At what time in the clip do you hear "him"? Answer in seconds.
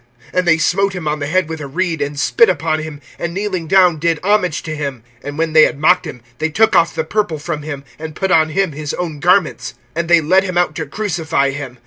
0.93-1.07, 2.79-2.99, 4.75-5.03, 6.07-6.21, 7.61-7.83, 8.49-8.71, 10.43-10.57, 11.51-11.77